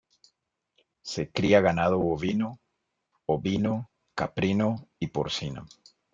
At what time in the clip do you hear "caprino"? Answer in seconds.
4.15-4.87